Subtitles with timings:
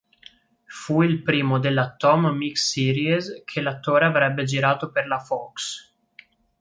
[0.65, 5.93] Fu il primo della "Tom Mix Series" che l'attore avrebbe girato per la Fox.